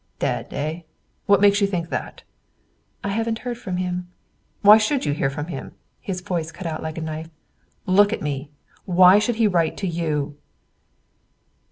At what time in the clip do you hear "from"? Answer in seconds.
3.59-3.77, 5.29-5.45